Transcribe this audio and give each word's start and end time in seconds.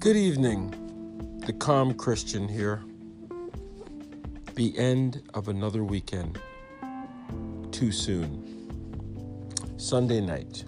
Good 0.00 0.16
evening. 0.16 1.42
The 1.46 1.52
calm 1.52 1.92
Christian 1.92 2.48
here. 2.48 2.82
The 4.54 4.72
end 4.78 5.20
of 5.34 5.48
another 5.48 5.84
weekend. 5.84 6.40
Too 7.70 7.92
soon. 7.92 8.32
Sunday 9.76 10.22
night. 10.22 10.64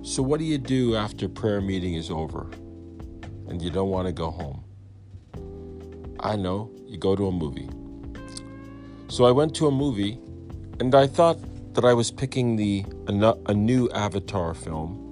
So, 0.00 0.22
what 0.22 0.38
do 0.38 0.46
you 0.46 0.56
do 0.56 0.96
after 0.96 1.28
prayer 1.28 1.60
meeting 1.60 1.96
is 1.96 2.10
over 2.10 2.50
and 3.46 3.60
you 3.60 3.68
don't 3.68 3.90
want 3.90 4.06
to 4.06 4.12
go 4.14 4.30
home? 4.30 4.64
I 6.20 6.34
know, 6.36 6.70
you 6.86 6.96
go 6.96 7.14
to 7.14 7.26
a 7.26 7.30
movie. 7.30 7.68
So, 9.08 9.26
I 9.26 9.32
went 9.32 9.54
to 9.56 9.66
a 9.66 9.70
movie 9.70 10.18
and 10.80 10.94
I 10.94 11.06
thought 11.06 11.38
that 11.74 11.84
I 11.84 11.92
was 11.92 12.10
picking 12.10 12.56
the 12.56 12.86
a, 13.06 13.52
new 13.52 13.90
Avatar 13.90 14.54
film 14.54 15.09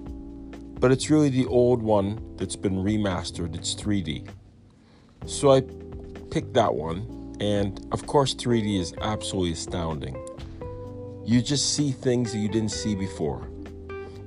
but 0.81 0.93
it's 0.93 1.11
really 1.11 1.29
the 1.29 1.47
old 1.47 1.83
one 1.83 2.35
that's 2.37 2.57
been 2.57 2.85
remastered. 2.85 3.55
It's 3.55 3.75
3D. 3.75 4.29
So 5.27 5.53
I 5.53 5.63
picked 6.31 6.55
that 6.55 6.75
one, 6.75 7.37
and 7.41 7.87
of 7.93 8.07
course, 8.07 8.35
3D 8.35 8.79
is 8.79 8.95
absolutely 9.01 9.53
astounding. 9.53 10.17
You 11.25 11.43
just 11.43 11.75
see 11.75 11.91
things 11.91 12.33
that 12.33 12.39
you 12.39 12.49
didn't 12.49 12.71
see 12.71 12.95
before 12.95 13.49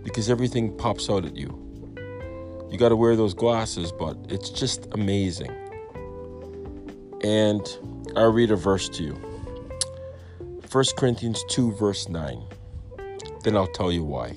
because 0.03 0.29
everything 0.29 0.75
pops 0.77 1.09
out 1.09 1.25
at 1.25 1.35
you. 1.35 1.57
You 2.69 2.77
got 2.77 2.89
to 2.89 2.95
wear 2.95 3.15
those 3.15 3.33
glasses, 3.33 3.91
but 3.91 4.17
it's 4.29 4.49
just 4.49 4.87
amazing. 4.93 5.51
And 7.23 7.61
I'll 8.15 8.31
read 8.31 8.51
a 8.51 8.55
verse 8.55 8.89
to 8.89 9.03
you 9.03 9.13
1 10.71 10.85
Corinthians 10.95 11.43
2, 11.49 11.73
verse 11.73 12.07
9. 12.07 12.43
Then 13.43 13.57
I'll 13.57 13.67
tell 13.67 13.91
you 13.91 14.03
why. 14.03 14.35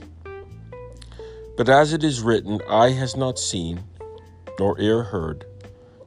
But 1.56 1.68
as 1.68 1.92
it 1.92 2.02
is 2.02 2.20
written, 2.20 2.60
eye 2.68 2.90
has 2.90 3.16
not 3.16 3.38
seen, 3.38 3.84
nor 4.58 4.80
ear 4.80 5.04
heard, 5.04 5.44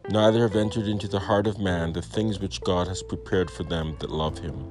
neither 0.09 0.41
have 0.41 0.57
entered 0.57 0.87
into 0.87 1.07
the 1.07 1.19
heart 1.19 1.47
of 1.47 1.57
man 1.57 1.93
the 1.93 2.01
things 2.01 2.39
which 2.39 2.59
God 2.61 2.87
has 2.89 3.01
prepared 3.01 3.49
for 3.49 3.63
them 3.63 3.95
that 3.99 4.11
love 4.11 4.39
him. 4.39 4.67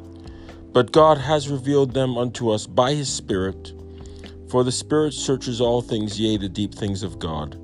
But 0.73 0.93
God 0.93 1.17
has 1.17 1.49
revealed 1.49 1.95
them 1.95 2.19
unto 2.19 2.51
us 2.51 2.67
by 2.67 2.93
his 2.93 3.09
Spirit. 3.09 3.73
For 4.51 4.65
the 4.65 4.73
Spirit 4.73 5.15
searches 5.15 5.63
all 5.63 5.81
things, 5.81 6.21
yea, 6.21 6.37
the 6.37 6.49
deep 6.49 6.75
things 6.75 7.03
of 7.03 7.19
God. 7.19 7.59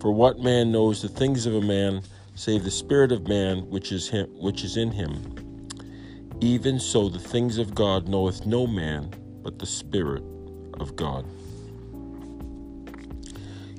For 0.00 0.12
what 0.12 0.38
man 0.38 0.70
knows 0.72 1.00
the 1.00 1.08
things 1.08 1.46
of 1.46 1.54
a 1.54 1.62
man, 1.62 2.02
save 2.34 2.64
the 2.64 2.70
Spirit 2.70 3.12
of 3.12 3.26
man 3.26 3.70
which 3.70 3.92
is 3.92 4.10
him, 4.10 4.26
which 4.38 4.62
is 4.62 4.76
in 4.76 4.90
him? 4.90 5.36
Even 6.42 6.78
so, 6.78 7.08
the 7.08 7.18
things 7.18 7.56
of 7.56 7.74
God 7.74 8.08
knoweth 8.08 8.44
no 8.44 8.66
man, 8.66 9.10
but 9.42 9.58
the 9.58 9.66
Spirit 9.66 10.22
of 10.78 10.96
God. 10.96 11.24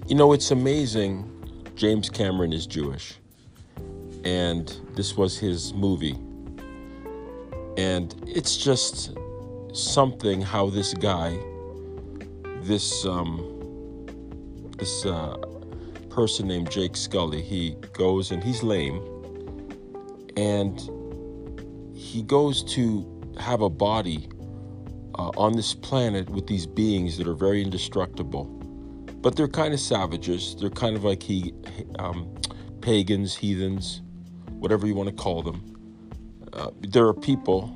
You 0.05 0.15
know, 0.15 0.33
it's 0.33 0.51
amazing. 0.51 1.29
James 1.75 2.09
Cameron 2.09 2.51
is 2.51 2.67
Jewish, 2.67 3.13
and 4.25 4.67
this 4.95 5.15
was 5.15 5.39
his 5.39 5.73
movie. 5.73 6.19
And 7.77 8.13
it's 8.27 8.57
just 8.57 9.17
something 9.71 10.41
how 10.41 10.69
this 10.69 10.93
guy, 10.93 11.39
this 12.63 13.05
um, 13.05 14.05
this 14.77 15.05
uh, 15.05 15.37
person 16.09 16.49
named 16.49 16.69
Jake 16.69 16.97
Scully, 16.97 17.41
he 17.41 17.77
goes 17.93 18.31
and 18.31 18.43
he's 18.43 18.61
lame, 18.61 19.01
and 20.35 20.81
he 21.95 22.23
goes 22.23 22.61
to 22.75 23.09
have 23.39 23.61
a 23.61 23.69
body 23.69 24.27
uh, 25.17 25.31
on 25.37 25.53
this 25.53 25.73
planet 25.73 26.29
with 26.29 26.45
these 26.45 26.65
beings 26.65 27.17
that 27.17 27.25
are 27.25 27.35
very 27.35 27.61
indestructible 27.63 28.62
but 29.23 29.37
they're 29.37 29.47
kind 29.47 29.73
of 29.73 29.79
savages. 29.79 30.55
They're 30.59 30.69
kind 30.69 30.97
of 30.97 31.05
like 31.05 31.23
he, 31.23 31.53
um, 31.97 32.29
pagans, 32.81 33.33
heathens, 33.33 34.01
whatever 34.59 34.85
you 34.85 34.93
want 34.93 35.09
to 35.09 35.15
call 35.15 35.41
them. 35.41 35.63
Uh, 36.51 36.69
there 36.81 37.07
are 37.07 37.13
people, 37.13 37.75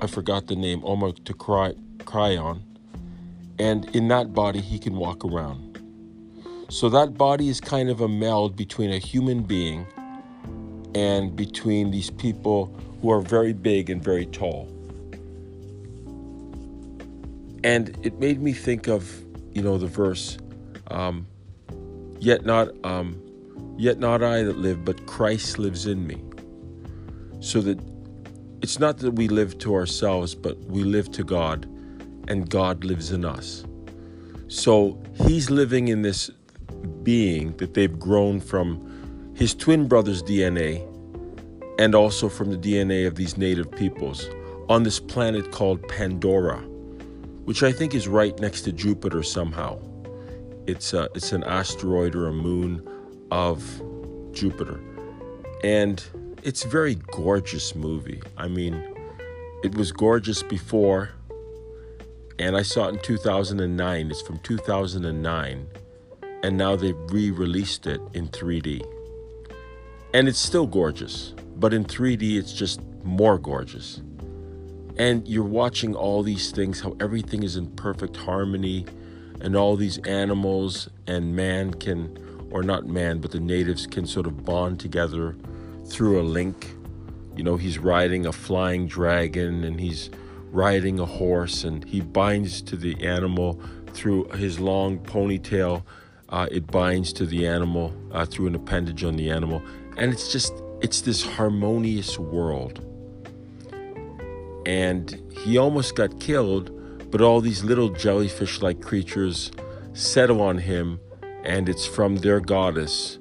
I 0.00 0.08
forgot 0.08 0.48
the 0.48 0.56
name, 0.56 0.82
Omar 0.84 1.12
to 1.12 1.32
cry, 1.32 1.74
cry 2.04 2.36
on, 2.36 2.62
and 3.58 3.84
in 3.94 4.08
that 4.08 4.34
body 4.34 4.60
he 4.60 4.80
can 4.80 4.96
walk 4.96 5.24
around. 5.24 5.68
So 6.68 6.88
that 6.88 7.14
body 7.16 7.48
is 7.48 7.60
kind 7.60 7.88
of 7.88 8.00
a 8.00 8.08
meld 8.08 8.56
between 8.56 8.90
a 8.90 8.98
human 8.98 9.44
being 9.44 9.86
and 10.96 11.36
between 11.36 11.92
these 11.92 12.10
people 12.10 12.66
who 13.00 13.12
are 13.12 13.20
very 13.20 13.52
big 13.52 13.90
and 13.90 14.02
very 14.02 14.26
tall. 14.26 14.68
And 17.62 17.96
it 18.04 18.18
made 18.18 18.42
me 18.42 18.52
think 18.52 18.88
of, 18.88 19.22
you 19.52 19.62
know, 19.62 19.78
the 19.78 19.86
verse 19.86 20.36
um, 20.90 21.26
yet 22.18 22.44
not 22.44 22.68
um, 22.84 23.20
yet 23.76 23.98
not 23.98 24.22
I 24.22 24.42
that 24.42 24.58
live, 24.58 24.84
but 24.84 25.06
Christ 25.06 25.58
lives 25.58 25.86
in 25.86 26.06
me. 26.06 26.22
So 27.40 27.60
that 27.62 27.78
it's 28.62 28.78
not 28.78 28.98
that 28.98 29.12
we 29.12 29.28
live 29.28 29.58
to 29.58 29.74
ourselves, 29.74 30.34
but 30.34 30.58
we 30.64 30.84
live 30.84 31.10
to 31.12 31.24
God, 31.24 31.64
and 32.28 32.48
God 32.48 32.84
lives 32.84 33.10
in 33.12 33.24
us. 33.24 33.64
So 34.48 35.00
He's 35.14 35.50
living 35.50 35.88
in 35.88 36.02
this 36.02 36.30
being 37.02 37.56
that 37.58 37.74
they've 37.74 37.98
grown 37.98 38.40
from 38.40 39.34
his 39.34 39.54
twin 39.54 39.88
brother's 39.88 40.22
DNA 40.22 40.86
and 41.78 41.94
also 41.94 42.28
from 42.28 42.50
the 42.50 42.58
DNA 42.58 43.06
of 43.06 43.14
these 43.14 43.36
native 43.36 43.70
peoples 43.70 44.28
on 44.68 44.82
this 44.82 45.00
planet 45.00 45.50
called 45.50 45.86
Pandora, 45.88 46.58
which 47.44 47.62
I 47.62 47.72
think 47.72 47.94
is 47.94 48.06
right 48.06 48.38
next 48.38 48.62
to 48.62 48.72
Jupiter 48.72 49.22
somehow. 49.22 49.78
It's 50.70 50.94
a, 50.94 51.08
it's 51.16 51.32
an 51.32 51.42
asteroid 51.42 52.14
or 52.14 52.28
a 52.28 52.32
moon 52.32 52.88
of 53.32 53.60
Jupiter, 54.30 54.80
and 55.64 56.00
it's 56.44 56.64
a 56.64 56.68
very 56.68 56.94
gorgeous 57.10 57.74
movie. 57.74 58.22
I 58.36 58.46
mean, 58.46 58.74
it 59.64 59.74
was 59.74 59.90
gorgeous 59.90 60.44
before, 60.44 61.10
and 62.38 62.56
I 62.56 62.62
saw 62.62 62.86
it 62.86 62.94
in 62.94 63.00
2009. 63.00 64.10
It's 64.12 64.22
from 64.22 64.38
2009, 64.38 65.66
and 66.44 66.56
now 66.56 66.76
they've 66.76 66.96
re-released 67.08 67.88
it 67.88 68.00
in 68.14 68.28
3D, 68.28 68.86
and 70.14 70.28
it's 70.28 70.38
still 70.38 70.68
gorgeous. 70.68 71.34
But 71.56 71.74
in 71.74 71.84
3D, 71.84 72.36
it's 72.36 72.52
just 72.52 72.80
more 73.02 73.38
gorgeous. 73.38 74.02
And 74.98 75.26
you're 75.26 75.42
watching 75.42 75.96
all 75.96 76.22
these 76.22 76.52
things, 76.52 76.80
how 76.80 76.96
everything 77.00 77.42
is 77.42 77.56
in 77.56 77.66
perfect 77.72 78.16
harmony 78.16 78.86
and 79.40 79.56
all 79.56 79.76
these 79.76 79.98
animals 79.98 80.88
and 81.06 81.34
man 81.34 81.74
can, 81.74 82.48
or 82.50 82.62
not 82.62 82.86
man, 82.86 83.18
but 83.18 83.30
the 83.30 83.40
natives 83.40 83.86
can 83.86 84.06
sort 84.06 84.26
of 84.26 84.44
bond 84.44 84.78
together 84.78 85.36
through 85.86 86.20
a 86.20 86.22
link. 86.22 86.74
You 87.36 87.44
know, 87.44 87.56
he's 87.56 87.78
riding 87.78 88.26
a 88.26 88.32
flying 88.32 88.86
dragon 88.86 89.64
and 89.64 89.80
he's 89.80 90.10
riding 90.50 90.98
a 90.98 91.06
horse 91.06 91.64
and 91.64 91.84
he 91.84 92.00
binds 92.00 92.60
to 92.62 92.76
the 92.76 93.02
animal 93.04 93.60
through 93.92 94.24
his 94.30 94.60
long 94.60 94.98
ponytail. 94.98 95.82
Uh, 96.28 96.46
it 96.50 96.66
binds 96.66 97.12
to 97.14 97.26
the 97.26 97.46
animal 97.46 97.92
uh, 98.12 98.24
through 98.24 98.46
an 98.46 98.54
appendage 98.54 99.04
on 99.04 99.16
the 99.16 99.30
animal. 99.30 99.62
And 99.96 100.12
it's 100.12 100.30
just, 100.30 100.52
it's 100.80 101.00
this 101.00 101.24
harmonious 101.24 102.18
world. 102.18 102.84
And 104.66 105.20
he 105.32 105.56
almost 105.56 105.96
got 105.96 106.20
killed 106.20 106.79
but 107.10 107.20
all 107.20 107.40
these 107.40 107.64
little 107.64 107.88
jellyfish 107.90 108.62
like 108.62 108.80
creatures 108.80 109.50
settle 109.92 110.40
on 110.40 110.58
him, 110.58 111.00
and 111.44 111.68
it's 111.68 111.86
from 111.86 112.16
their 112.16 112.40
goddess, 112.40 113.18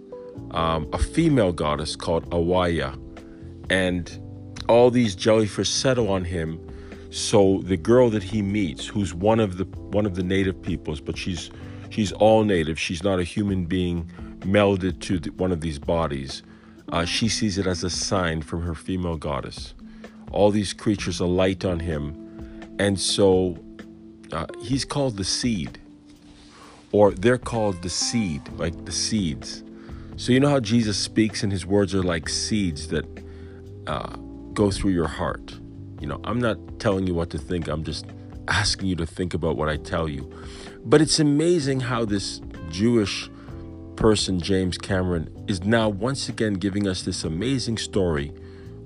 um, 0.52 0.88
a 0.94 0.98
female 0.98 1.52
goddess 1.52 1.96
called 1.96 2.30
Awaya. 2.32 2.98
And 3.70 4.20
all 4.68 4.92
these 4.92 5.16
jellyfish 5.16 5.70
settle 5.70 6.10
on 6.10 6.24
him. 6.24 6.66
So 7.12 7.62
the 7.63 7.78
girl 7.78 8.10
that 8.12 8.22
he 8.22 8.42
meets, 8.42 8.86
who's 8.86 9.13
one 9.13 9.40
of 9.40 9.58
the 9.58 9.66
one 9.90 10.06
of 10.06 10.16
the 10.16 10.24
native 10.24 10.62
peoples, 10.62 11.02
but 11.02 11.18
she's 11.18 11.50
she's 11.90 12.12
all 12.12 12.44
native. 12.44 12.80
She's 12.80 13.04
not 13.04 13.19
a 13.19 13.24
human 13.24 13.66
being 13.66 14.10
melded 14.42 15.00
to 15.02 15.19
the, 15.19 15.31
one 15.31 15.52
of 15.52 15.62
these 15.62 15.80
bodies. 15.80 16.44
Uh, 16.92 17.06
she 17.06 17.28
sees 17.28 17.58
it 17.58 17.66
as 17.66 17.84
a 17.84 17.90
sign 17.90 18.42
from 18.44 18.62
her 18.62 18.75
female 18.75 19.18
goddess. 19.18 19.74
All 20.31 20.52
these 20.52 20.74
creatures 20.74 21.19
alight 21.19 21.66
on 21.66 21.80
him, 21.80 22.16
and 22.78 23.00
so 23.00 23.58
uh, 24.31 24.46
he's 24.62 24.86
called 24.86 25.18
the 25.18 25.24
seed, 25.24 25.80
or 26.92 27.12
they're 27.12 27.38
called 27.38 27.81
the 27.81 27.90
seed, 27.90 28.42
like 28.58 28.86
the 28.86 28.92
seeds. 28.92 29.64
So, 30.18 30.31
you 30.31 30.40
know 30.40 30.50
how 30.50 30.60
Jesus 30.60 30.98
speaks 30.98 31.44
and 31.44 31.52
his 31.52 31.66
words 31.66 31.96
are 31.96 32.04
like 32.04 32.28
seeds 32.28 32.90
that 32.90 33.06
uh, 33.88 34.16
go 34.54 34.70
through 34.72 34.92
your 34.92 35.08
heart? 35.08 35.58
You 36.02 36.08
know, 36.08 36.20
I'm 36.24 36.40
not 36.40 36.58
telling 36.80 37.08
you 37.08 37.14
what 37.14 37.30
to 37.31 37.38
think, 37.38 37.68
I'm 37.68 37.84
just 37.84 38.06
asking 38.48 38.88
you 38.88 38.96
to 38.96 39.06
think 39.06 39.34
about 39.34 39.56
what 39.56 39.70
I 39.70 39.78
tell 39.78 40.10
you. 40.10 40.32
But 40.84 41.02
it's 41.02 41.20
amazing 41.20 41.82
how 41.82 42.06
this 42.06 42.42
Jewish 42.70 43.30
person, 43.96 44.40
James 44.40 44.78
Cameron, 44.78 45.30
is 45.48 45.64
now 45.64 45.90
once 45.90 46.30
again 46.30 46.54
giving 46.54 46.88
us 46.88 47.04
this 47.04 47.24
amazing 47.24 47.78
story, 47.78 48.30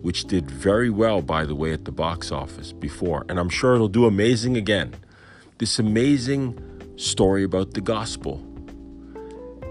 which 0.02 0.26
did 0.26 0.50
very 0.50 0.90
well, 0.90 1.22
by 1.22 1.46
the 1.46 1.56
way, 1.56 1.72
at 1.72 1.86
the 1.86 1.92
box 1.92 2.32
office 2.32 2.74
before. 2.74 3.26
And 3.30 3.40
I'm 3.40 3.50
sure 3.50 3.76
it'll 3.76 3.88
do 3.88 4.06
amazing 4.06 4.58
again 4.58 4.96
this 5.64 5.80
amazing 5.80 6.60
story 6.98 7.42
about 7.42 7.74
the 7.74 7.80
gospel. 7.80 8.44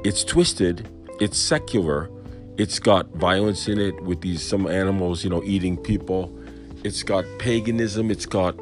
it's 0.04 0.24
twisted, 0.24 0.88
it's 1.20 1.36
secular, 1.36 2.08
it's 2.56 2.78
got 2.78 3.06
violence 3.16 3.68
in 3.68 3.78
it 3.78 4.02
with 4.02 4.22
these 4.22 4.40
some 4.42 4.66
animals, 4.66 5.22
you 5.22 5.28
know, 5.28 5.42
eating 5.44 5.76
people. 5.76 6.34
It's 6.82 7.02
got 7.02 7.26
paganism. 7.38 8.10
It's 8.10 8.24
got, 8.24 8.58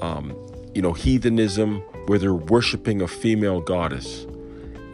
um, 0.00 0.32
you 0.72 0.80
know, 0.80 0.92
heathenism 0.92 1.80
where 2.06 2.20
they're 2.20 2.34
worshiping 2.34 3.02
a 3.02 3.08
female 3.08 3.60
goddess. 3.60 4.28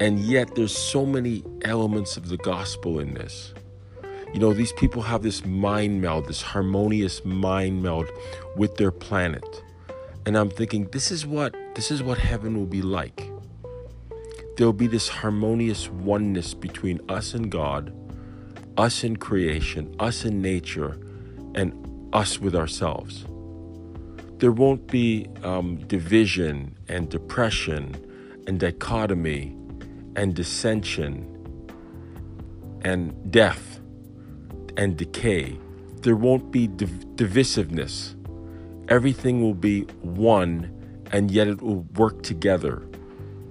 And 0.01 0.21
yet 0.21 0.55
there's 0.55 0.75
so 0.75 1.05
many 1.05 1.45
elements 1.63 2.17
of 2.17 2.31
the 2.31 2.39
gospel 2.39 3.01
in 3.01 3.13
this. 3.13 3.53
You 4.33 4.41
know, 4.41 4.55
these 4.55 4.73
people 4.73 5.03
have 5.03 5.23
this 5.23 5.45
mind 5.45 6.01
meld, 6.01 6.27
this 6.27 6.41
harmonious 6.41 7.23
mind 7.27 7.83
meld 7.83 8.09
with 8.57 8.77
their 8.77 8.91
planet. 8.91 9.63
And 10.25 10.39
I'm 10.39 10.49
thinking 10.49 10.87
this 10.87 11.11
is 11.11 11.27
what 11.27 11.55
this 11.77 11.91
is 11.91 12.03
what 12.03 12.17
heaven 12.17 12.57
will 12.57 12.65
be 12.67 12.81
like. 12.81 13.31
There'll 14.57 14.73
be 14.73 14.87
this 14.87 15.09
harmonious 15.09 15.91
oneness 15.91 16.55
between 16.55 17.03
us 17.11 17.35
and 17.35 17.51
God, 17.51 17.93
us 18.79 19.05
in 19.05 19.19
creation, 19.19 19.95
us 20.01 20.25
in 20.25 20.41
nature, 20.41 20.99
and 21.55 22.09
us 22.15 22.41
with 22.41 22.57
ourselves. 22.57 23.27
There 24.39 24.53
won't 24.53 24.87
be 24.87 25.29
um, 25.43 25.77
division 25.87 26.79
and 26.89 27.11
depression 27.11 27.95
and 28.47 28.59
dichotomy 28.59 29.55
and 30.17 30.35
dissension 30.35 31.31
and 32.81 33.31
death 33.31 33.81
and 34.79 34.97
decay. 34.97 35.59
There 36.01 36.17
won't 36.17 36.51
be 36.51 36.69
div- 36.69 37.17
divisiveness. 37.17 38.15
Everything 38.89 39.43
will 39.43 39.55
be 39.55 39.83
one 40.01 40.73
and 41.17 41.31
yet 41.31 41.49
it 41.49 41.63
will 41.63 41.81
work 41.95 42.23
together. 42.23 42.83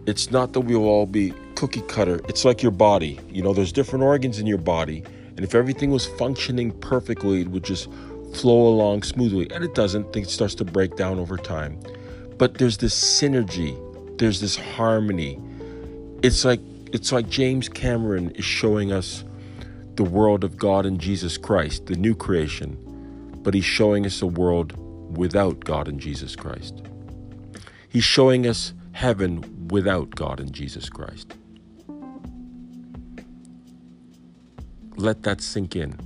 It's 0.06 0.30
not 0.30 0.54
that 0.54 0.60
we'll 0.60 0.86
all 0.86 1.08
be 1.08 1.34
cookie 1.56 1.82
cutter. 1.82 2.22
It's 2.30 2.46
like 2.46 2.62
your 2.62 2.72
body. 2.72 3.20
You 3.28 3.42
know, 3.42 3.54
there's 3.54 3.72
different 3.72 4.04
organs 4.04 4.38
in 4.38 4.46
your 4.46 4.60
body, 4.60 5.04
and 5.30 5.40
if 5.40 5.56
everything 5.56 5.90
was 5.90 6.06
functioning 6.06 6.72
perfectly, 6.80 7.42
it 7.42 7.48
would 7.48 7.64
just 7.64 7.90
flow 8.36 8.68
along 8.68 9.02
smoothly. 9.02 9.50
And 9.50 9.64
it 9.64 9.74
doesn't. 9.74 10.14
Things 10.14 10.32
starts 10.32 10.54
to 10.56 10.64
break 10.64 10.96
down 10.96 11.18
over 11.18 11.38
time. 11.38 11.80
But 12.38 12.60
there's 12.60 12.78
this 12.78 12.94
synergy. 12.94 13.76
There's 14.20 14.40
this 14.42 14.56
harmony. 14.56 15.42
It's 16.22 16.46
like 16.46 16.60
it's 16.94 17.12
like 17.12 17.30
James 17.30 17.68
Cameron 17.68 18.30
is 18.36 18.46
showing 18.46 18.92
us 18.92 19.24
the 19.96 20.04
world 20.04 20.44
of 20.44 20.56
God 20.56 20.86
and 20.86 21.00
Jesus 21.02 21.36
Christ, 21.36 21.88
the 21.88 21.96
new 21.96 22.14
creation, 22.14 22.78
but 23.42 23.56
he's 23.56 23.66
showing 23.66 24.06
us 24.06 24.22
a 24.22 24.28
world 24.28 24.74
without 25.18 25.62
God 25.62 25.88
and 25.88 26.00
Jesus 26.00 26.36
Christ. 26.36 26.84
He's 27.96 28.04
showing 28.04 28.46
us 28.46 28.74
heaven 28.92 29.70
without 29.70 30.10
God 30.10 30.42
and 30.42 30.52
Jesus 30.52 30.90
Christ. 30.90 31.34
Let 34.98 35.24
that 35.24 35.40
sink 35.40 35.78
in. 35.78 35.98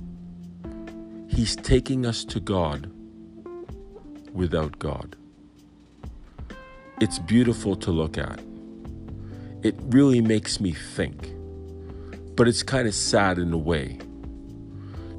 He's 1.28 1.56
taking 1.56 2.06
us 2.06 2.24
to 2.26 2.38
God 2.38 2.92
without 4.32 4.78
God. 4.78 5.16
It's 7.00 7.18
beautiful 7.18 7.74
to 7.74 7.90
look 7.90 8.16
at. 8.16 8.38
It 9.64 9.74
really 9.88 10.20
makes 10.20 10.60
me 10.60 10.70
think. 10.70 11.32
But 12.36 12.46
it's 12.46 12.62
kind 12.62 12.86
of 12.86 12.94
sad 12.94 13.36
in 13.36 13.52
a 13.52 13.58
way. 13.58 13.98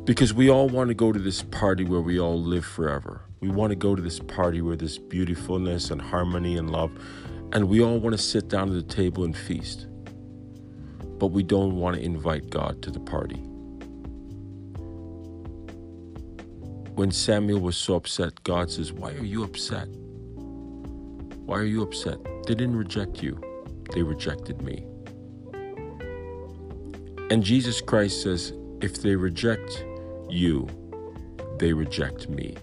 Because 0.06 0.34
we 0.34 0.50
all 0.50 0.70
want 0.70 0.88
to 0.88 0.94
go 0.94 1.12
to 1.12 1.20
this 1.20 1.44
party 1.44 1.84
where 1.84 2.00
we 2.00 2.18
all 2.18 2.42
live 2.42 2.64
forever. 2.64 3.26
We 3.42 3.50
want 3.50 3.72
to 3.72 3.76
go 3.76 3.96
to 3.96 4.02
this 4.04 4.20
party 4.20 4.62
where 4.62 4.76
there's 4.76 5.00
beautifulness 5.00 5.90
and 5.90 6.00
harmony 6.00 6.58
and 6.58 6.70
love. 6.70 6.92
And 7.54 7.68
we 7.68 7.82
all 7.82 8.00
want 8.00 8.16
to 8.16 8.22
sit 8.22 8.50
down 8.50 8.70
at 8.70 8.76
the 8.76 8.96
table 8.96 9.24
and 9.24 9.36
feast. 9.36 9.88
But 11.18 11.28
we 11.28 11.42
don't 11.42 11.76
want 11.76 11.96
to 11.96 12.04
invite 12.04 12.52
God 12.52 12.84
to 12.84 12.92
the 12.92 13.00
party. 13.00 13.38
When 16.94 17.10
Samuel 17.10 17.62
was 17.62 17.78
so 17.78 17.96
upset, 17.96 18.44
God 18.44 18.70
says, 18.70 18.94
Why 18.94 19.12
are 19.14 19.26
you 19.26 19.44
upset? 19.44 19.88
Why 21.46 21.58
are 21.58 21.66
you 21.66 21.82
upset? 21.82 22.24
They 22.46 22.54
didn't 22.54 22.76
reject 22.76 23.24
you, 23.24 23.42
they 23.96 24.04
rejected 24.04 24.62
me. 24.62 24.86
And 27.32 27.44
Jesus 27.44 27.82
Christ 27.82 28.22
says, 28.22 28.54
If 28.82 29.02
they 29.02 29.16
reject 29.16 29.84
you, 30.30 30.68
they 31.58 31.74
reject 31.74 32.30
me. 32.30 32.56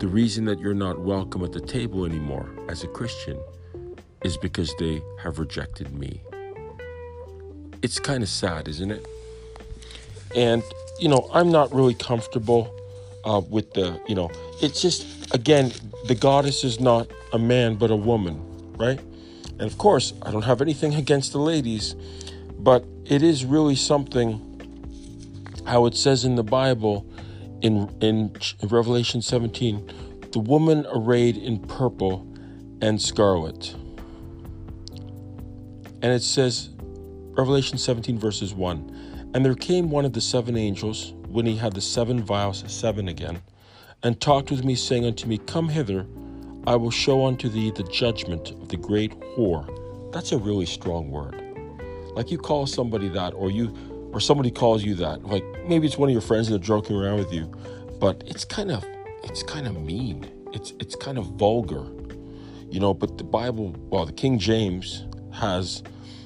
The 0.00 0.08
reason 0.08 0.46
that 0.46 0.58
you're 0.58 0.74
not 0.74 0.98
welcome 1.00 1.44
at 1.44 1.52
the 1.52 1.60
table 1.60 2.06
anymore 2.06 2.48
as 2.68 2.82
a 2.84 2.88
Christian 2.88 3.38
is 4.24 4.38
because 4.38 4.74
they 4.78 5.02
have 5.22 5.38
rejected 5.38 5.94
me. 5.94 6.22
It's 7.82 7.98
kind 7.98 8.22
of 8.22 8.28
sad, 8.28 8.66
isn't 8.66 8.90
it? 8.90 9.06
And 10.34 10.62
you 10.98 11.08
know, 11.08 11.28
I'm 11.32 11.50
not 11.50 11.74
really 11.74 11.92
comfortable 11.94 12.74
uh, 13.24 13.42
with 13.48 13.72
the, 13.74 14.00
you 14.06 14.14
know, 14.14 14.30
it's 14.62 14.80
just, 14.80 15.34
again, 15.34 15.72
the 16.06 16.14
goddess 16.14 16.64
is 16.64 16.80
not 16.80 17.10
a 17.32 17.38
man, 17.38 17.74
but 17.74 17.90
a 17.90 17.96
woman, 17.96 18.40
right? 18.78 19.00
And 19.52 19.62
of 19.62 19.78
course, 19.78 20.12
I 20.22 20.30
don't 20.30 20.44
have 20.44 20.60
anything 20.60 20.94
against 20.94 21.32
the 21.32 21.38
ladies, 21.38 21.94
but 22.58 22.84
it 23.04 23.22
is 23.22 23.44
really 23.44 23.76
something 23.76 24.46
how 25.66 25.86
it 25.86 25.94
says 25.94 26.24
in 26.24 26.36
the 26.36 26.42
Bible 26.42 27.06
in, 27.62 27.88
in 28.00 28.36
Revelation 28.62 29.22
17 29.22 29.92
the 30.32 30.38
woman 30.38 30.86
arrayed 30.92 31.36
in 31.36 31.58
purple 31.58 32.24
and 32.80 33.02
scarlet. 33.02 33.74
And 36.02 36.12
it 36.12 36.22
says, 36.22 36.70
Revelation 36.78 37.78
17, 37.78 38.16
verses 38.16 38.54
1 38.54 39.10
and 39.32 39.44
there 39.44 39.54
came 39.54 39.90
one 39.90 40.04
of 40.04 40.12
the 40.12 40.20
seven 40.20 40.56
angels, 40.56 41.14
when 41.28 41.46
he 41.46 41.56
had 41.56 41.72
the 41.72 41.80
seven 41.80 42.22
vials, 42.22 42.64
seven 42.66 43.06
again, 43.06 43.40
and 44.02 44.20
talked 44.20 44.50
with 44.50 44.64
me, 44.64 44.74
saying 44.74 45.06
unto 45.06 45.28
me, 45.28 45.38
Come 45.38 45.68
hither, 45.68 46.06
I 46.66 46.74
will 46.74 46.90
show 46.90 47.26
unto 47.26 47.48
thee 47.48 47.70
the 47.70 47.84
judgment 47.84 48.50
of 48.50 48.68
the 48.68 48.76
great 48.76 49.12
whore. 49.20 50.12
That's 50.12 50.32
a 50.32 50.38
really 50.38 50.66
strong 50.66 51.10
word. 51.12 51.36
Like 52.16 52.32
you 52.32 52.38
call 52.38 52.66
somebody 52.66 53.08
that, 53.10 53.32
or 53.34 53.52
you, 53.52 53.72
or 54.12 54.20
somebody 54.20 54.50
calls 54.50 54.82
you 54.84 54.94
that. 54.96 55.24
Like 55.24 55.44
maybe 55.66 55.86
it's 55.86 55.98
one 55.98 56.08
of 56.08 56.12
your 56.12 56.22
friends 56.22 56.48
that 56.48 56.56
are 56.56 56.58
joking 56.58 56.96
around 56.96 57.18
with 57.18 57.32
you, 57.32 57.46
but 58.00 58.22
it's 58.26 58.44
kind 58.44 58.70
of, 58.70 58.84
it's 59.24 59.42
kind 59.42 59.66
of 59.66 59.80
mean. 59.80 60.30
It's 60.52 60.72
it's 60.80 60.96
kind 60.96 61.16
of 61.16 61.26
vulgar, 61.26 61.86
you 62.70 62.80
know. 62.80 62.92
But 62.92 63.18
the 63.18 63.24
Bible, 63.24 63.76
well, 63.90 64.04
the 64.04 64.12
King 64.12 64.38
James 64.38 65.04
has 65.32 65.82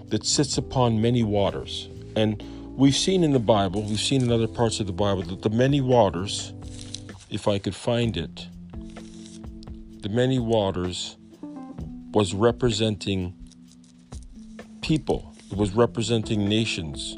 that 0.08 0.25
sits 0.25 0.56
upon 0.56 1.00
many 1.02 1.23
waters, 1.23 1.88
and 2.16 2.42
We've 2.76 2.97
seen 2.97 3.23
in 3.23 3.30
the 3.30 3.38
Bible, 3.38 3.82
we've 3.82 4.00
seen 4.00 4.23
in 4.23 4.32
other 4.32 4.49
parts 4.49 4.80
of 4.80 4.88
the 4.88 4.92
Bible, 4.92 5.23
that 5.23 5.42
the 5.42 5.50
many 5.50 5.80
waters, 5.80 6.52
if 7.30 7.47
I 7.47 7.61
could 7.61 7.75
find 7.75 8.16
it, 8.16 8.49
the 10.00 10.08
many 10.08 10.40
waters 10.40 11.16
was 12.12 12.35
representing 12.35 13.32
people, 14.80 15.37
it 15.52 15.56
was 15.56 15.70
representing 15.73 16.49
nations, 16.49 17.14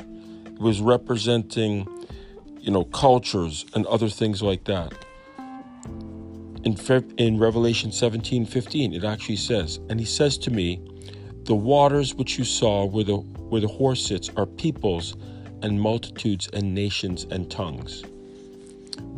it 0.57 0.63
was 0.63 0.81
representing, 0.81 1.87
you 2.61 2.71
know, 2.71 2.85
cultures 2.85 3.67
and 3.75 3.85
other 3.87 4.09
things 4.09 4.43
like 4.43 4.65
that. 4.65 4.95
In, 6.65 6.77
in 7.19 7.39
Revelation 7.39 7.93
17 7.93 8.47
15, 8.47 8.95
it 8.95 9.05
actually 9.05 9.37
says, 9.37 9.81
And 9.91 10.01
he 10.01 10.07
says 10.07 10.39
to 10.39 10.51
me, 10.51 10.81
The 11.45 11.55
waters 11.55 12.15
which 12.15 12.39
you 12.39 12.45
saw 12.45 12.87
where 12.87 13.05
the, 13.05 13.17
where 13.17 13.61
the 13.61 13.69
horse 13.69 14.05
sits 14.05 14.31
are 14.37 14.47
peoples 14.47 15.15
and 15.61 15.79
multitudes 15.79 16.49
and 16.55 16.75
nations 16.75 17.27
and 17.31 17.51
tongues. 17.51 18.03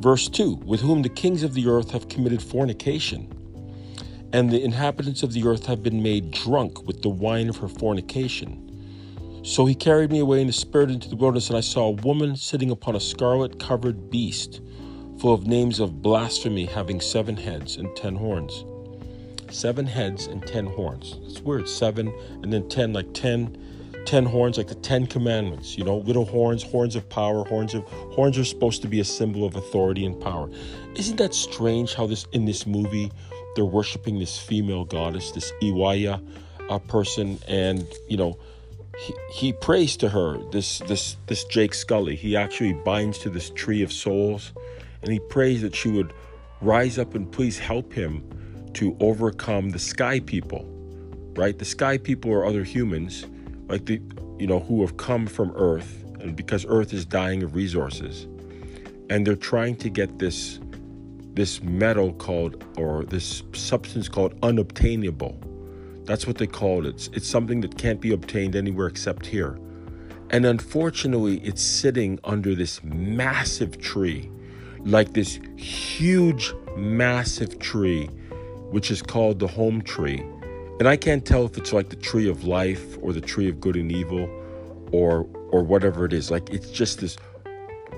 Verse 0.01 0.29
2 0.29 0.57
With 0.65 0.81
whom 0.81 1.03
the 1.03 1.09
kings 1.09 1.45
of 1.45 1.55
the 1.55 1.69
earth 1.69 1.93
have 1.93 2.09
committed 2.09 2.43
fornication, 2.43 3.33
and 4.33 4.51
the 4.51 4.63
inhabitants 4.63 5.23
of 5.23 5.33
the 5.33 5.47
earth 5.47 5.67
have 5.67 5.85
been 5.85 6.03
made 6.03 6.33
drunk 6.33 6.85
with 6.85 7.03
the 7.03 7.09
wine 7.09 7.49
of 7.49 7.59
her 7.59 7.69
fornication. 7.69 8.68
So 9.49 9.65
he 9.65 9.75
carried 9.75 10.13
me 10.13 10.19
away 10.19 10.43
in 10.43 10.47
the 10.47 10.53
spirit 10.53 10.91
into 10.91 11.09
the 11.09 11.17
wilderness, 11.17 11.49
and 11.49 11.57
I 11.57 11.63
saw 11.63 11.87
a 11.87 11.93
woman 11.93 12.37
sitting 12.37 12.71
upon 12.71 12.95
a 12.97 13.01
scarlet 13.01 13.59
covered 13.59 14.11
beast, 14.11 14.61
full 15.19 15.33
of 15.33 15.47
names 15.47 15.81
of 15.81 16.03
blasphemy, 16.03 16.67
having 16.67 17.01
seven 17.01 17.35
heads 17.35 17.77
and 17.77 17.97
ten 17.97 18.15
horns. 18.15 18.67
Seven 19.51 19.87
heads 19.87 20.27
and 20.27 20.47
ten 20.47 20.67
horns. 20.67 21.17
It's 21.23 21.41
weird. 21.41 21.67
Seven 21.67 22.13
and 22.43 22.53
then 22.53 22.69
ten, 22.69 22.93
like 22.93 23.15
ten 23.15 23.57
ten 24.05 24.27
horns 24.27 24.59
like 24.59 24.69
the 24.69 24.75
ten 24.75 25.07
commandments 25.07 25.77
you 25.77 25.85
know 25.85 25.99
little 25.99 26.25
horns 26.25 26.63
horns 26.63 26.97
of 26.97 27.07
power 27.11 27.45
horns 27.45 27.75
of 27.75 27.83
horns 28.15 28.39
are 28.39 28.45
supposed 28.45 28.81
to 28.81 28.89
be 28.89 29.01
a 29.01 29.05
symbol 29.05 29.45
of 29.45 29.55
authority 29.55 30.07
and 30.07 30.19
power 30.19 30.49
isn't 30.95 31.17
that 31.17 31.35
strange 31.35 31.93
how 31.93 32.07
this 32.07 32.27
in 32.33 32.47
this 32.47 32.67
movie 32.67 33.13
they're 33.55 33.67
worshiping 33.67 34.19
this 34.19 34.39
female 34.39 34.87
goddess 34.87 35.33
this 35.33 35.53
iwaya 35.61 36.27
uh, 36.71 36.79
person 36.79 37.39
and 37.49 37.87
you 38.09 38.17
know 38.17 38.39
he, 39.31 39.53
prays 39.53 39.97
to 39.97 40.09
her 40.09 40.39
this 40.51 40.81
this 40.81 41.17
this 41.27 41.45
jake 41.45 41.75
scully 41.75 42.17
he 42.17 42.37
actually 42.37 42.73
binds 42.73 43.19
to 43.19 43.31
this 43.31 43.51
tree 43.51 43.83
of 43.83 43.93
souls 43.93 44.53
and 45.03 45.13
he 45.13 45.21
prays 45.21 45.63
that 45.63 45.75
she 45.75 45.89
would 45.89 46.13
rise 46.61 46.99
up 46.99 47.15
and 47.15 47.31
please 47.31 47.59
help 47.59 47.93
him 47.93 48.25
to 48.75 48.97
overcome 49.01 49.71
the 49.71 49.79
sky 49.79 50.19
people 50.21 50.65
right 51.37 51.59
the 51.59 51.65
sky 51.65 51.97
people 51.97 52.33
are 52.33 52.45
other 52.45 52.65
humans 52.65 53.27
like 53.69 53.85
the 53.87 54.01
you 54.39 54.47
know 54.47 54.61
who 54.61 54.81
have 54.81 54.97
come 54.97 55.27
from 55.27 55.53
Earth, 55.57 56.05
and 56.21 56.37
because 56.37 56.65
Earth 56.69 56.93
is 56.93 57.05
dying 57.05 57.43
of 57.43 57.55
resources, 57.55 58.27
and 59.11 59.27
they're 59.27 59.37
trying 59.37 59.77
to 59.77 59.91
get 59.91 60.19
this 60.19 60.61
this 61.35 61.63
metal 61.63 62.13
called 62.15 62.65
or 62.77 63.05
this 63.05 63.43
substance 63.53 64.09
called 64.09 64.35
unobtainable. 64.43 65.39
That's 66.09 66.27
what 66.27 66.39
they 66.39 66.47
call 66.47 66.87
it. 66.87 66.95
It's, 66.95 67.09
it's 67.09 67.29
something 67.29 67.61
that 67.61 67.77
can't 67.77 68.01
be 68.01 68.15
obtained 68.15 68.57
anywhere 68.57 68.87
except 68.87 69.27
here. 69.27 69.59
And 70.31 70.47
unfortunately, 70.47 71.37
it's 71.41 71.63
sitting 71.63 72.19
under 72.25 72.55
this 72.55 72.83
massive 72.83 73.79
tree, 73.79 74.31
like 74.87 75.13
this 75.13 75.39
huge, 75.59 76.55
massive 76.79 77.59
tree, 77.59 78.07
which 78.71 78.91
is 78.91 79.03
called 79.03 79.39
the 79.39 79.47
home 79.47 79.83
tree. 79.83 80.25
And 80.79 80.89
I 80.89 80.97
can't 80.97 81.27
tell 81.27 81.45
if 81.45 81.59
it's 81.59 81.75
like 81.75 81.91
the 81.91 81.97
tree 81.97 82.27
of 82.27 82.45
life 82.45 82.97
or 83.03 83.13
the 83.13 83.21
tree 83.21 83.51
of 83.51 83.61
good 83.61 83.77
and 83.77 83.93
evil 83.93 84.31
or 84.93 85.27
or 85.51 85.63
whatever 85.63 86.07
it 86.07 86.15
is. 86.15 86.31
Like 86.31 86.49
it's 86.49 86.71
just 86.71 87.01
this 87.01 87.19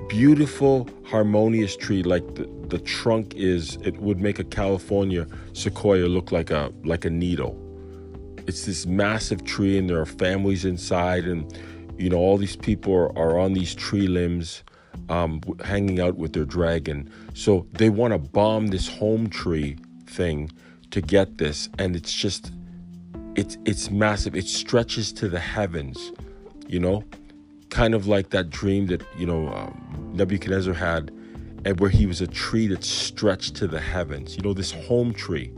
beautiful, 0.09 0.89
harmonious 1.05 1.77
tree. 1.77 2.03
Like 2.03 2.35
the, 2.35 2.51
the 2.67 2.79
trunk 2.81 3.35
is, 3.37 3.77
it 3.85 3.99
would 3.99 4.21
make 4.21 4.41
a 4.41 4.45
California 4.45 5.29
sequoia 5.53 6.07
look 6.07 6.33
like 6.33 6.51
a 6.51 6.73
like 6.85 7.05
a 7.05 7.11
needle. 7.11 7.70
It's 8.51 8.67
this 8.67 8.85
massive 8.85 9.45
tree, 9.45 9.79
and 9.79 9.89
there 9.89 10.01
are 10.01 10.07
families 10.27 10.65
inside, 10.65 11.25
and 11.25 11.57
you 11.97 12.11
know 12.11 12.19
all 12.19 12.37
these 12.37 12.57
people 12.57 12.93
are, 12.93 13.17
are 13.17 13.39
on 13.39 13.53
these 13.53 13.75
tree 13.75 14.09
limbs, 14.09 14.65
um, 15.09 15.41
hanging 15.65 16.01
out 16.01 16.17
with 16.17 16.33
their 16.33 16.45
dragon. 16.45 17.09
So 17.33 17.67
they 17.75 17.91
want 17.91 18.13
to 18.13 18.19
bomb 18.19 18.67
this 18.67 18.89
home 18.89 19.31
tree 19.31 19.79
thing 20.07 20.51
to 20.91 21.01
get 21.01 21.39
this, 21.39 21.69
and 21.79 21.95
it's 21.95 22.13
just, 22.13 22.51
it's 23.37 23.57
it's 23.65 23.89
massive. 23.89 24.35
It 24.35 24.49
stretches 24.49 25.13
to 25.13 25.29
the 25.29 25.41
heavens, 25.41 26.13
you 26.67 26.81
know 26.81 27.05
kind 27.71 27.95
of 27.95 28.07
like 28.07 28.31
that 28.31 28.51
dream 28.51 28.87
that 28.89 29.03
you 29.17 29.27
know 29.27 29.49
um, 29.49 30.13
Nebuchadnezzar 30.13 30.75
had, 30.75 31.11
and 31.65 31.79
where 31.81 31.91
he 31.91 32.05
was 32.07 32.21
a 32.21 32.27
tree 32.27 32.67
that 32.67 32.85
stretched 32.85 33.55
to 33.57 33.67
the 33.67 33.81
heavens. 33.81 34.37
You 34.37 34.43
know, 34.43 34.53
this 34.53 34.73
home 34.73 35.15
tree. 35.15 35.53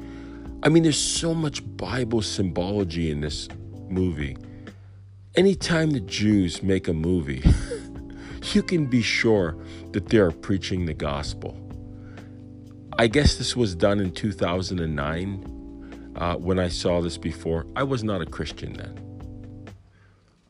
I 0.64 0.68
mean, 0.68 0.84
there's 0.84 0.98
so 0.98 1.34
much 1.34 1.60
Bible 1.76 2.22
symbology 2.22 3.10
in 3.10 3.20
this 3.20 3.48
movie. 3.88 4.36
Anytime 5.34 5.90
the 5.90 6.00
Jews 6.00 6.62
make 6.62 6.86
a 6.86 6.92
movie, 6.92 7.42
you 8.52 8.62
can 8.62 8.86
be 8.86 9.02
sure 9.02 9.56
that 9.90 10.08
they 10.08 10.18
are 10.18 10.30
preaching 10.30 10.86
the 10.86 10.94
gospel. 10.94 11.58
I 12.98 13.08
guess 13.08 13.36
this 13.36 13.56
was 13.56 13.74
done 13.74 13.98
in 13.98 14.12
2009 14.12 16.12
uh, 16.14 16.36
when 16.36 16.60
I 16.60 16.68
saw 16.68 17.00
this 17.00 17.18
before. 17.18 17.66
I 17.74 17.82
was 17.82 18.04
not 18.04 18.20
a 18.20 18.26
Christian 18.26 18.74
then. 18.74 18.98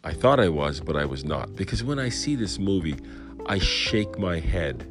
I 0.04 0.12
thought 0.12 0.40
I 0.40 0.48
was, 0.48 0.80
but 0.80 0.96
I 0.96 1.06
was 1.06 1.24
not. 1.24 1.54
Because 1.54 1.84
when 1.84 1.98
I 1.98 2.10
see 2.10 2.34
this 2.34 2.58
movie, 2.58 2.96
I 3.46 3.58
shake 3.58 4.18
my 4.18 4.40
head 4.40 4.86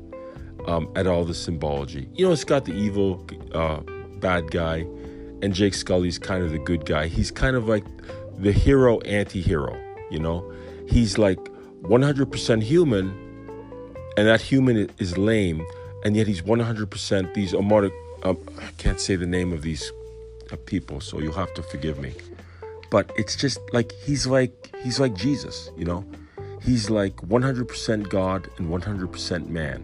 um, 0.66 0.92
at 0.96 1.06
all 1.06 1.26
the 1.26 1.34
symbology. 1.34 2.10
You 2.14 2.26
know, 2.26 2.32
it's 2.32 2.46
got 2.46 2.66
the 2.66 2.74
evil 2.74 3.28
uh, 3.54 3.82
bad 4.20 4.52
guy, 4.52 4.86
and 5.42 5.54
Jake 5.54 5.74
Scully's 5.74 6.18
kind 6.20 6.44
of 6.44 6.52
the 6.52 6.60
good 6.60 6.86
guy. 6.86 7.08
He's 7.08 7.32
kind 7.32 7.56
of 7.56 7.68
like 7.68 7.84
the 8.38 8.52
hero 8.52 9.00
anti 9.02 9.42
hero, 9.42 9.78
you 10.10 10.20
know? 10.20 10.52
He's 10.88 11.18
like 11.18 11.40
100% 11.84 12.64
human, 12.64 13.10
and 14.18 14.28
that 14.28 14.42
human 14.42 14.90
is 14.98 15.18
lame, 15.18 15.66
and 16.04 16.16
yet 16.16 16.28
he's 16.28 16.42
100% 16.42 17.34
these 17.34 17.54
amortic. 17.54 17.94
Um, 18.24 18.38
I 18.60 18.70
can't 18.78 19.00
say 19.00 19.16
the 19.16 19.26
name 19.26 19.52
of 19.52 19.64
these 19.64 19.92
uh, 20.52 20.58
people, 20.66 21.02
so 21.02 21.20
you'll 21.20 21.34
have 21.34 21.54
to 21.56 21.64
forgive 21.64 21.98
me 22.00 22.14
but 22.92 23.10
it's 23.16 23.36
just 23.36 23.60
like 23.74 23.92
he's 23.94 24.28
like 24.28 24.76
he's 24.84 25.00
like 25.00 25.16
Jesus, 25.16 25.72
you 25.76 25.86
know. 25.86 26.06
He's 26.62 26.92
like 26.92 27.16
100% 27.16 28.10
God 28.10 28.48
and 28.58 28.70
100% 28.70 29.48
man. 29.48 29.84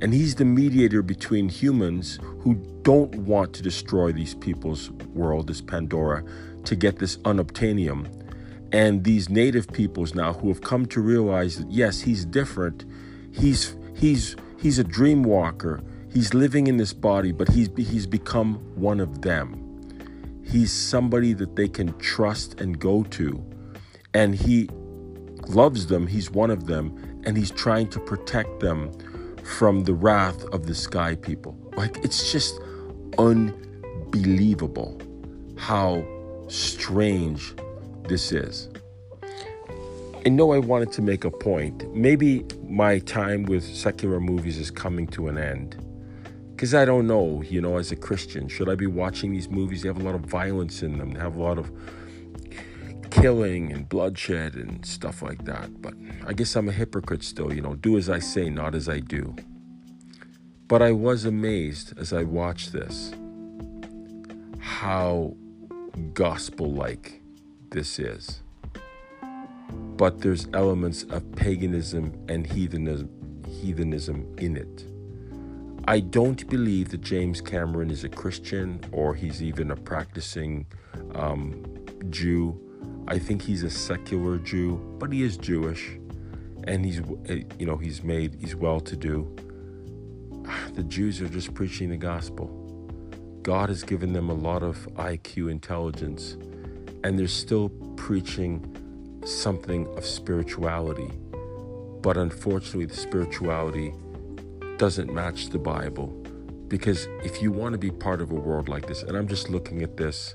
And 0.00 0.14
he's 0.14 0.34
the 0.34 0.46
mediator 0.46 1.02
between 1.02 1.48
humans 1.48 2.18
who 2.40 2.54
don't 2.82 3.14
want 3.16 3.52
to 3.54 3.62
destroy 3.62 4.12
these 4.12 4.34
people's 4.34 4.90
world, 5.14 5.48
this 5.48 5.60
Pandora, 5.60 6.24
to 6.64 6.74
get 6.74 6.98
this 6.98 7.18
unobtainium. 7.18 8.08
And 8.72 9.04
these 9.04 9.28
native 9.28 9.70
peoples 9.72 10.14
now 10.14 10.32
who 10.32 10.48
have 10.48 10.62
come 10.62 10.86
to 10.86 11.00
realize 11.00 11.58
that 11.58 11.70
yes, 11.70 12.00
he's 12.00 12.24
different. 12.24 12.84
He's 13.32 13.76
he's 13.96 14.36
he's 14.58 14.78
a 14.78 14.84
dream 14.84 15.22
walker. 15.22 15.82
He's 16.12 16.32
living 16.34 16.66
in 16.66 16.76
this 16.76 16.92
body, 16.92 17.32
but 17.32 17.48
he's 17.48 17.68
he's 17.76 18.06
become 18.06 18.54
one 18.76 19.00
of 19.00 19.22
them. 19.22 19.66
He's 20.44 20.72
somebody 20.72 21.32
that 21.34 21.56
they 21.56 21.68
can 21.68 21.96
trust 21.98 22.60
and 22.60 22.78
go 22.78 23.02
to. 23.04 23.44
And 24.14 24.34
he 24.34 24.68
loves 25.46 25.86
them. 25.86 26.06
He's 26.06 26.30
one 26.30 26.50
of 26.50 26.66
them. 26.66 27.22
And 27.24 27.36
he's 27.36 27.50
trying 27.50 27.88
to 27.90 28.00
protect 28.00 28.60
them 28.60 28.90
from 29.44 29.84
the 29.84 29.94
wrath 29.94 30.44
of 30.46 30.66
the 30.66 30.74
sky 30.74 31.14
people. 31.16 31.56
Like, 31.76 31.98
it's 32.04 32.32
just 32.32 32.58
unbelievable 33.18 35.00
how 35.56 36.04
strange 36.48 37.54
this 38.08 38.32
is. 38.32 38.68
I 40.24 40.28
know 40.28 40.52
I 40.52 40.58
wanted 40.58 40.92
to 40.92 41.02
make 41.02 41.24
a 41.24 41.30
point. 41.30 41.94
Maybe 41.94 42.44
my 42.68 42.98
time 42.98 43.44
with 43.44 43.64
secular 43.64 44.20
movies 44.20 44.58
is 44.58 44.70
coming 44.70 45.06
to 45.08 45.28
an 45.28 45.38
end. 45.38 45.76
Because 46.50 46.74
I 46.74 46.84
don't 46.84 47.06
know, 47.06 47.42
you 47.42 47.62
know, 47.62 47.78
as 47.78 47.90
a 47.90 47.96
Christian, 47.96 48.46
should 48.46 48.68
I 48.68 48.74
be 48.74 48.86
watching 48.86 49.32
these 49.32 49.48
movies? 49.48 49.80
They 49.80 49.88
have 49.88 49.98
a 49.98 50.02
lot 50.02 50.14
of 50.14 50.22
violence 50.22 50.82
in 50.82 50.98
them, 50.98 51.12
they 51.12 51.20
have 51.20 51.36
a 51.36 51.42
lot 51.42 51.56
of 51.56 51.70
killing 53.10 53.72
and 53.72 53.88
bloodshed 53.88 54.54
and 54.54 54.84
stuff 54.84 55.22
like 55.22 55.44
that. 55.44 55.82
But 55.82 55.94
I 56.26 56.32
guess 56.32 56.56
I'm 56.56 56.68
a 56.68 56.72
hypocrite 56.72 57.22
still, 57.22 57.52
you 57.52 57.60
know, 57.60 57.74
do 57.74 57.96
as 57.96 58.08
I 58.08 58.18
say, 58.18 58.50
not 58.50 58.74
as 58.74 58.88
I 58.88 59.00
do. 59.00 59.34
But 60.68 60.82
I 60.82 60.92
was 60.92 61.24
amazed 61.24 61.98
as 61.98 62.12
I 62.12 62.22
watched 62.22 62.72
this 62.72 63.12
how 64.60 65.34
gospel 66.14 66.72
like 66.72 67.20
this 67.70 67.98
is. 67.98 68.40
But 69.96 70.20
there's 70.20 70.48
elements 70.54 71.02
of 71.04 71.30
paganism 71.32 72.12
and 72.28 72.46
heathenism, 72.46 73.10
heathenism 73.46 74.34
in 74.38 74.56
it. 74.56 74.86
I 75.86 76.00
don't 76.00 76.48
believe 76.48 76.90
that 76.90 77.00
James 77.00 77.40
Cameron 77.40 77.90
is 77.90 78.04
a 78.04 78.08
Christian 78.08 78.80
or 78.92 79.14
he's 79.14 79.42
even 79.42 79.70
a 79.70 79.76
practicing 79.76 80.66
um, 81.14 81.64
Jew. 82.10 82.58
I 83.08 83.18
think 83.18 83.42
he's 83.42 83.62
a 83.62 83.70
secular 83.70 84.38
Jew, 84.38 84.76
but 84.98 85.12
he 85.12 85.22
is 85.22 85.36
Jewish, 85.36 85.98
and 86.64 86.84
he's 86.84 87.00
eh, 87.28 87.42
you 87.58 87.66
know 87.66 87.76
he's 87.76 88.02
made 88.02 88.36
he's 88.40 88.54
well 88.54 88.80
to 88.80 88.96
do. 88.96 89.34
The 90.74 90.84
Jews 90.84 91.20
are 91.20 91.28
just 91.28 91.52
preaching 91.54 91.90
the 91.90 91.96
gospel. 91.96 92.48
God 93.42 93.68
has 93.68 93.82
given 93.82 94.12
them 94.12 94.30
a 94.30 94.34
lot 94.34 94.62
of 94.62 94.76
IQ 94.94 95.50
intelligence, 95.50 96.36
and 97.04 97.18
they're 97.18 97.28
still 97.28 97.70
preaching 97.96 98.76
something 99.24 99.86
of 99.96 100.04
spirituality. 100.04 101.10
But 102.02 102.16
unfortunately, 102.16 102.86
the 102.86 102.96
spirituality 102.96 103.92
doesn't 104.78 105.12
match 105.12 105.48
the 105.50 105.58
Bible. 105.58 106.08
Because 106.68 107.08
if 107.24 107.42
you 107.42 107.50
want 107.50 107.72
to 107.72 107.78
be 107.78 107.90
part 107.90 108.20
of 108.20 108.30
a 108.30 108.34
world 108.34 108.68
like 108.68 108.86
this, 108.86 109.02
and 109.02 109.16
I'm 109.16 109.28
just 109.28 109.50
looking 109.50 109.82
at 109.82 109.96
this, 109.96 110.34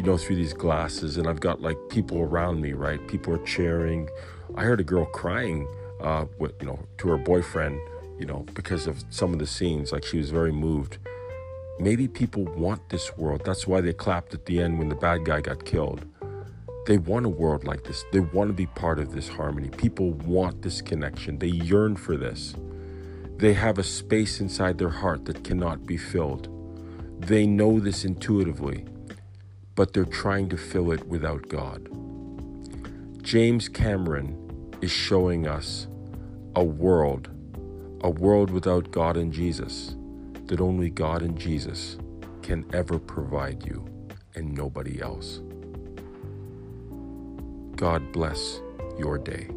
you 0.00 0.06
know, 0.06 0.16
through 0.16 0.36
these 0.36 0.54
glasses, 0.54 1.18
and 1.18 1.26
I've 1.26 1.40
got 1.40 1.60
like 1.60 1.76
people 1.90 2.20
around 2.20 2.62
me, 2.62 2.72
right? 2.72 3.06
People 3.06 3.34
are 3.34 3.44
cheering. 3.44 4.08
I 4.54 4.62
heard 4.62 4.80
a 4.80 4.82
girl 4.82 5.04
crying, 5.04 5.68
uh, 6.00 6.24
with, 6.38 6.54
you 6.58 6.66
know, 6.66 6.78
to 6.96 7.08
her 7.08 7.18
boyfriend, 7.18 7.78
you 8.18 8.24
know, 8.24 8.46
because 8.54 8.86
of 8.86 9.04
some 9.10 9.34
of 9.34 9.38
the 9.38 9.46
scenes. 9.46 9.92
Like 9.92 10.06
she 10.06 10.16
was 10.16 10.30
very 10.30 10.52
moved. 10.52 10.96
Maybe 11.78 12.08
people 12.08 12.44
want 12.44 12.88
this 12.88 13.14
world. 13.18 13.42
That's 13.44 13.66
why 13.66 13.82
they 13.82 13.92
clapped 13.92 14.32
at 14.32 14.46
the 14.46 14.62
end 14.62 14.78
when 14.78 14.88
the 14.88 14.94
bad 14.94 15.26
guy 15.26 15.42
got 15.42 15.66
killed. 15.66 16.06
They 16.86 16.96
want 16.96 17.26
a 17.26 17.28
world 17.28 17.64
like 17.64 17.84
this. 17.84 18.02
They 18.10 18.20
want 18.20 18.48
to 18.48 18.54
be 18.54 18.64
part 18.64 18.98
of 18.98 19.12
this 19.12 19.28
harmony. 19.28 19.68
People 19.68 20.12
want 20.12 20.62
this 20.62 20.80
connection. 20.80 21.38
They 21.38 21.48
yearn 21.48 21.94
for 21.96 22.16
this. 22.16 22.54
They 23.36 23.52
have 23.52 23.76
a 23.76 23.82
space 23.82 24.40
inside 24.40 24.78
their 24.78 24.88
heart 24.88 25.26
that 25.26 25.44
cannot 25.44 25.84
be 25.84 25.98
filled. 25.98 26.48
They 27.20 27.46
know 27.46 27.78
this 27.78 28.06
intuitively, 28.06 28.86
but 29.74 29.92
they're 29.92 30.04
trying 30.04 30.48
to 30.48 30.56
fill 30.56 30.92
it 30.92 31.06
without 31.06 31.48
God. 31.48 31.88
James 33.22 33.68
Cameron 33.68 34.36
is 34.80 34.90
showing 34.90 35.46
us 35.46 35.86
a 36.56 36.64
world, 36.64 37.28
a 38.02 38.10
world 38.10 38.50
without 38.50 38.90
God 38.90 39.16
and 39.16 39.32
Jesus, 39.32 39.94
that 40.46 40.60
only 40.60 40.90
God 40.90 41.22
and 41.22 41.38
Jesus 41.38 41.98
can 42.42 42.64
ever 42.72 42.98
provide 42.98 43.64
you 43.64 43.84
and 44.34 44.54
nobody 44.54 45.00
else. 45.00 45.40
God 47.76 48.12
bless 48.12 48.60
your 48.98 49.18
day. 49.18 49.48